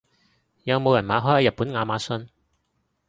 [0.63, 2.27] 有冇人買開日本亞馬遜？